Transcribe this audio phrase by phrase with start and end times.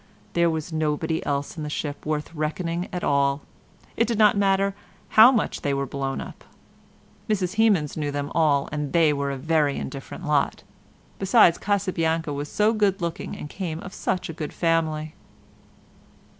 [0.33, 3.43] There was nobody else in the ship worth reckoning at all:
[3.95, 4.73] it did not matter
[5.09, 6.43] how much they were blown up.
[7.29, 10.63] Mrs Hemans knew them all and they were a very indifferent lot.
[11.19, 15.13] Besides Casabianca was so good looking and came of such a good family."